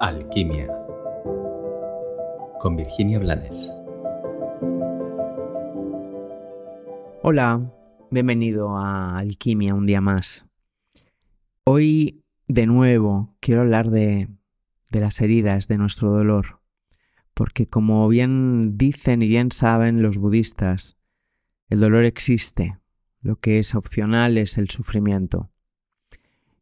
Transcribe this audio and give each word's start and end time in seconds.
Alquimia 0.00 0.68
con 2.60 2.76
Virginia 2.76 3.18
Blanes. 3.18 3.72
Hola, 7.22 7.72
bienvenido 8.12 8.76
a 8.76 9.18
Alquimia 9.18 9.74
un 9.74 9.86
día 9.86 10.00
más. 10.00 10.46
Hoy 11.64 12.22
de 12.46 12.66
nuevo 12.66 13.36
quiero 13.40 13.62
hablar 13.62 13.90
de, 13.90 14.28
de 14.88 15.00
las 15.00 15.20
heridas, 15.20 15.66
de 15.66 15.78
nuestro 15.78 16.12
dolor, 16.12 16.60
porque 17.34 17.66
como 17.66 18.06
bien 18.06 18.76
dicen 18.76 19.20
y 19.22 19.26
bien 19.26 19.50
saben 19.50 20.02
los 20.02 20.16
budistas, 20.16 20.96
el 21.70 21.80
dolor 21.80 22.04
existe, 22.04 22.78
lo 23.20 23.40
que 23.40 23.58
es 23.58 23.74
opcional 23.74 24.38
es 24.38 24.58
el 24.58 24.70
sufrimiento. 24.70 25.50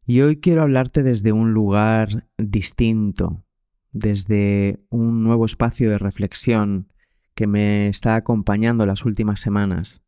Y 0.09 0.21
hoy 0.21 0.39
quiero 0.39 0.61
hablarte 0.61 1.03
desde 1.03 1.33
un 1.33 1.51
lugar 1.51 2.29
distinto, 2.37 3.43
desde 3.91 4.79
un 4.89 5.21
nuevo 5.21 5.45
espacio 5.45 5.89
de 5.89 5.97
reflexión 5.97 6.93
que 7.35 7.45
me 7.45 7.89
está 7.89 8.15
acompañando 8.15 8.85
las 8.85 9.03
últimas 9.03 9.41
semanas. 9.41 10.01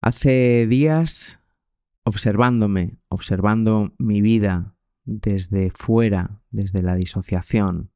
Hace 0.00 0.66
días, 0.68 1.38
observándome, 2.02 2.98
observando 3.08 3.94
mi 3.98 4.20
vida 4.20 4.74
desde 5.04 5.70
fuera, 5.70 6.42
desde 6.50 6.82
la 6.82 6.96
disociación, 6.96 7.92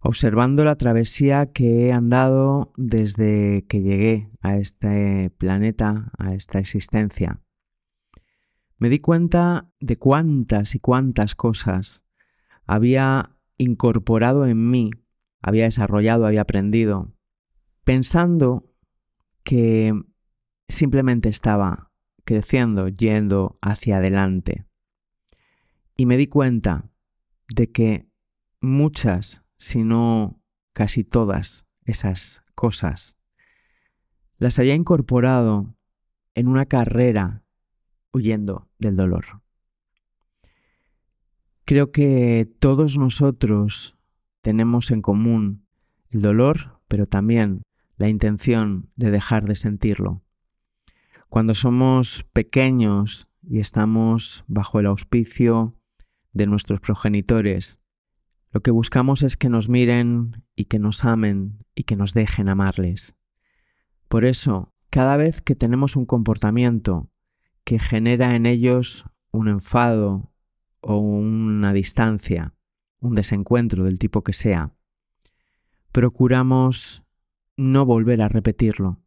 observando 0.00 0.66
la 0.66 0.74
travesía 0.74 1.50
que 1.50 1.86
he 1.86 1.92
andado 1.94 2.72
desde 2.76 3.64
que 3.70 3.80
llegué 3.80 4.30
a 4.42 4.58
este 4.58 5.30
planeta, 5.38 6.12
a 6.18 6.34
esta 6.34 6.58
existencia, 6.58 7.40
me 8.84 8.90
di 8.90 8.98
cuenta 8.98 9.72
de 9.80 9.96
cuántas 9.96 10.74
y 10.74 10.78
cuántas 10.78 11.34
cosas 11.34 12.04
había 12.66 13.34
incorporado 13.56 14.44
en 14.44 14.68
mí, 14.68 14.90
había 15.40 15.64
desarrollado, 15.64 16.26
había 16.26 16.42
aprendido, 16.42 17.10
pensando 17.84 18.70
que 19.42 19.94
simplemente 20.68 21.30
estaba 21.30 21.92
creciendo, 22.24 22.88
yendo 22.88 23.54
hacia 23.62 23.96
adelante. 23.96 24.66
Y 25.96 26.04
me 26.04 26.18
di 26.18 26.26
cuenta 26.26 26.90
de 27.48 27.72
que 27.72 28.06
muchas, 28.60 29.46
si 29.56 29.82
no 29.82 30.42
casi 30.74 31.04
todas 31.04 31.70
esas 31.86 32.44
cosas, 32.54 33.16
las 34.36 34.58
había 34.58 34.74
incorporado 34.74 35.74
en 36.34 36.48
una 36.48 36.66
carrera 36.66 37.43
huyendo 38.14 38.70
del 38.78 38.96
dolor. 38.96 39.42
Creo 41.66 41.90
que 41.90 42.48
todos 42.60 42.96
nosotros 42.96 43.98
tenemos 44.40 44.90
en 44.90 45.02
común 45.02 45.66
el 46.10 46.22
dolor, 46.22 46.80
pero 46.88 47.06
también 47.06 47.62
la 47.96 48.08
intención 48.08 48.90
de 48.96 49.10
dejar 49.10 49.46
de 49.46 49.54
sentirlo. 49.54 50.22
Cuando 51.28 51.54
somos 51.54 52.24
pequeños 52.32 53.28
y 53.42 53.58
estamos 53.58 54.44
bajo 54.46 54.78
el 54.78 54.86
auspicio 54.86 55.74
de 56.32 56.46
nuestros 56.46 56.80
progenitores, 56.80 57.80
lo 58.52 58.60
que 58.60 58.70
buscamos 58.70 59.22
es 59.22 59.36
que 59.36 59.48
nos 59.48 59.68
miren 59.68 60.44
y 60.54 60.66
que 60.66 60.78
nos 60.78 61.04
amen 61.04 61.64
y 61.74 61.84
que 61.84 61.96
nos 61.96 62.14
dejen 62.14 62.48
amarles. 62.48 63.16
Por 64.06 64.24
eso, 64.24 64.72
cada 64.90 65.16
vez 65.16 65.40
que 65.40 65.56
tenemos 65.56 65.96
un 65.96 66.06
comportamiento 66.06 67.10
que 67.64 67.78
genera 67.78 68.36
en 68.36 68.46
ellos 68.46 69.06
un 69.30 69.48
enfado 69.48 70.32
o 70.80 70.98
una 70.98 71.72
distancia, 71.72 72.54
un 73.00 73.14
desencuentro 73.14 73.84
del 73.84 73.98
tipo 73.98 74.22
que 74.22 74.32
sea, 74.32 74.72
procuramos 75.92 77.04
no 77.56 77.86
volver 77.86 78.22
a 78.22 78.28
repetirlo. 78.28 79.00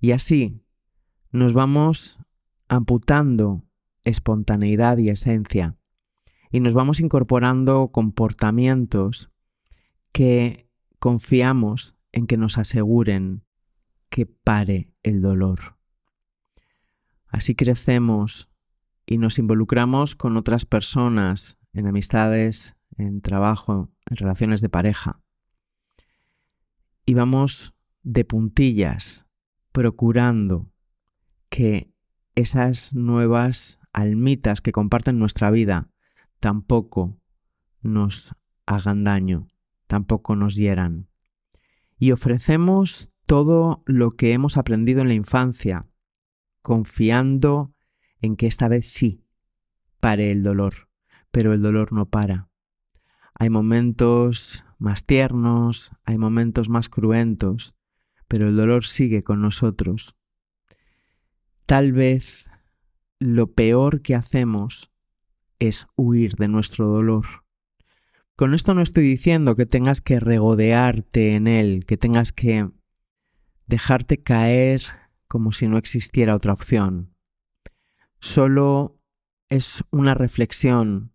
Y 0.00 0.12
así 0.12 0.64
nos 1.30 1.52
vamos 1.52 2.20
amputando 2.68 3.64
espontaneidad 4.04 4.98
y 4.98 5.08
esencia 5.08 5.76
y 6.50 6.60
nos 6.60 6.72
vamos 6.72 7.00
incorporando 7.00 7.88
comportamientos 7.88 9.32
que 10.12 10.70
confiamos 11.00 11.96
en 12.12 12.28
que 12.28 12.36
nos 12.36 12.58
aseguren 12.58 13.44
que 14.08 14.26
pare 14.26 14.94
el 15.02 15.20
dolor. 15.20 15.76
Así 17.34 17.56
crecemos 17.56 18.48
y 19.06 19.18
nos 19.18 19.40
involucramos 19.40 20.14
con 20.14 20.36
otras 20.36 20.66
personas 20.66 21.58
en 21.72 21.88
amistades, 21.88 22.76
en 22.96 23.22
trabajo, 23.22 23.90
en 24.08 24.16
relaciones 24.16 24.60
de 24.60 24.68
pareja. 24.68 25.20
Y 27.04 27.14
vamos 27.14 27.74
de 28.04 28.24
puntillas 28.24 29.26
procurando 29.72 30.70
que 31.48 31.92
esas 32.36 32.94
nuevas 32.94 33.80
almitas 33.92 34.60
que 34.60 34.70
comparten 34.70 35.18
nuestra 35.18 35.50
vida 35.50 35.90
tampoco 36.38 37.20
nos 37.82 38.36
hagan 38.64 39.02
daño, 39.02 39.48
tampoco 39.88 40.36
nos 40.36 40.54
hieran. 40.54 41.08
Y 41.98 42.12
ofrecemos 42.12 43.10
todo 43.26 43.82
lo 43.86 44.12
que 44.12 44.34
hemos 44.34 44.56
aprendido 44.56 45.02
en 45.02 45.08
la 45.08 45.14
infancia, 45.14 45.88
confiando 46.64 47.74
en 48.20 48.36
que 48.36 48.46
esta 48.46 48.68
vez 48.68 48.88
sí 48.88 49.22
pare 50.00 50.30
el 50.30 50.42
dolor, 50.42 50.88
pero 51.30 51.52
el 51.52 51.60
dolor 51.60 51.92
no 51.92 52.08
para. 52.08 52.48
Hay 53.38 53.50
momentos 53.50 54.64
más 54.78 55.04
tiernos, 55.04 55.92
hay 56.04 56.16
momentos 56.16 56.70
más 56.70 56.88
cruentos, 56.88 57.76
pero 58.28 58.48
el 58.48 58.56
dolor 58.56 58.86
sigue 58.86 59.22
con 59.22 59.42
nosotros. 59.42 60.16
Tal 61.66 61.92
vez 61.92 62.50
lo 63.18 63.52
peor 63.52 64.00
que 64.00 64.14
hacemos 64.14 64.90
es 65.58 65.86
huir 65.96 66.32
de 66.36 66.48
nuestro 66.48 66.86
dolor. 66.86 67.24
Con 68.36 68.54
esto 68.54 68.72
no 68.72 68.80
estoy 68.80 69.04
diciendo 69.04 69.54
que 69.54 69.66
tengas 69.66 70.00
que 70.00 70.18
regodearte 70.18 71.34
en 71.34 71.46
él, 71.46 71.84
que 71.84 71.98
tengas 71.98 72.32
que 72.32 72.70
dejarte 73.66 74.22
caer 74.22 75.03
como 75.34 75.50
si 75.50 75.66
no 75.66 75.78
existiera 75.78 76.36
otra 76.36 76.52
opción. 76.52 77.12
Solo 78.20 79.00
es 79.48 79.82
una 79.90 80.14
reflexión 80.14 81.12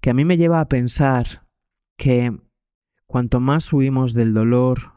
que 0.00 0.10
a 0.10 0.14
mí 0.14 0.24
me 0.24 0.36
lleva 0.36 0.58
a 0.58 0.66
pensar 0.66 1.46
que 1.96 2.36
cuanto 3.06 3.38
más 3.38 3.72
huimos 3.72 4.14
del 4.14 4.34
dolor, 4.34 4.94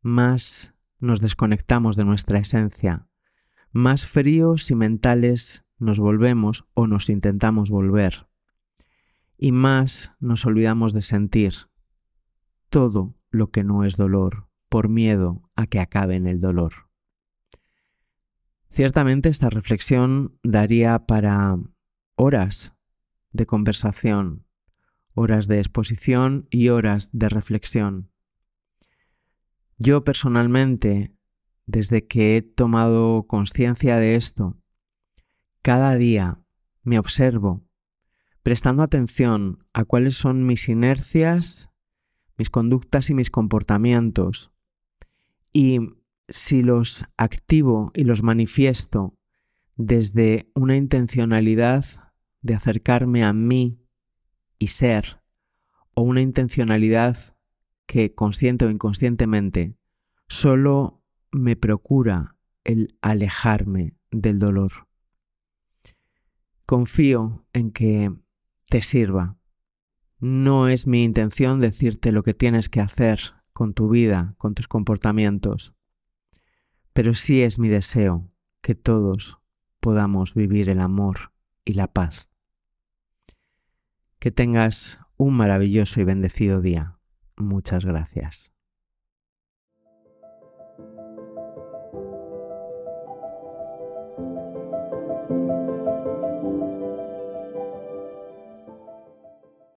más 0.00 0.74
nos 0.98 1.20
desconectamos 1.20 1.94
de 1.94 2.04
nuestra 2.04 2.40
esencia, 2.40 3.08
más 3.70 4.04
fríos 4.04 4.68
y 4.72 4.74
mentales 4.74 5.64
nos 5.78 6.00
volvemos 6.00 6.66
o 6.74 6.88
nos 6.88 7.08
intentamos 7.08 7.70
volver, 7.70 8.26
y 9.38 9.52
más 9.52 10.16
nos 10.18 10.44
olvidamos 10.44 10.92
de 10.92 11.02
sentir 11.02 11.54
todo 12.68 13.14
lo 13.30 13.52
que 13.52 13.62
no 13.62 13.84
es 13.84 13.96
dolor 13.96 14.48
por 14.68 14.88
miedo 14.88 15.44
a 15.54 15.68
que 15.68 15.78
acabe 15.78 16.16
en 16.16 16.26
el 16.26 16.40
dolor. 16.40 16.85
Ciertamente 18.68 19.28
esta 19.28 19.48
reflexión 19.48 20.38
daría 20.42 21.06
para 21.06 21.56
horas 22.16 22.74
de 23.32 23.46
conversación, 23.46 24.46
horas 25.14 25.48
de 25.48 25.58
exposición 25.58 26.46
y 26.50 26.68
horas 26.68 27.10
de 27.12 27.28
reflexión. 27.28 28.10
Yo 29.78 30.04
personalmente, 30.04 31.14
desde 31.66 32.06
que 32.06 32.36
he 32.36 32.42
tomado 32.42 33.26
conciencia 33.26 33.96
de 33.96 34.14
esto, 34.16 34.58
cada 35.62 35.96
día 35.96 36.40
me 36.82 36.98
observo 36.98 37.66
prestando 38.42 38.84
atención 38.84 39.64
a 39.72 39.84
cuáles 39.84 40.16
son 40.16 40.46
mis 40.46 40.68
inercias, 40.68 41.68
mis 42.38 42.48
conductas 42.48 43.10
y 43.10 43.14
mis 43.14 43.28
comportamientos 43.28 44.52
y 45.52 45.80
si 46.28 46.62
los 46.62 47.04
activo 47.16 47.92
y 47.94 48.04
los 48.04 48.22
manifiesto 48.22 49.16
desde 49.76 50.50
una 50.54 50.76
intencionalidad 50.76 51.84
de 52.40 52.54
acercarme 52.54 53.24
a 53.24 53.32
mí 53.32 53.78
y 54.58 54.68
ser, 54.68 55.20
o 55.94 56.02
una 56.02 56.20
intencionalidad 56.20 57.36
que 57.86 58.14
consciente 58.14 58.64
o 58.64 58.70
inconscientemente 58.70 59.76
solo 60.28 61.02
me 61.30 61.56
procura 61.56 62.36
el 62.64 62.96
alejarme 63.00 63.96
del 64.10 64.38
dolor. 64.38 64.88
Confío 66.64 67.46
en 67.52 67.70
que 67.70 68.12
te 68.68 68.82
sirva. 68.82 69.38
No 70.18 70.68
es 70.68 70.86
mi 70.86 71.04
intención 71.04 71.60
decirte 71.60 72.10
lo 72.10 72.22
que 72.22 72.34
tienes 72.34 72.68
que 72.68 72.80
hacer 72.80 73.20
con 73.52 73.74
tu 73.74 73.88
vida, 73.88 74.34
con 74.38 74.54
tus 74.54 74.66
comportamientos 74.66 75.76
pero 76.96 77.12
sí 77.12 77.42
es 77.42 77.58
mi 77.58 77.68
deseo 77.68 78.32
que 78.62 78.74
todos 78.74 79.38
podamos 79.80 80.32
vivir 80.32 80.70
el 80.70 80.80
amor 80.80 81.34
y 81.62 81.74
la 81.74 81.92
paz. 81.92 82.30
Que 84.18 84.30
tengas 84.30 84.98
un 85.18 85.34
maravilloso 85.34 86.00
y 86.00 86.04
bendecido 86.04 86.62
día. 86.62 86.98
Muchas 87.36 87.84
gracias. 87.84 88.55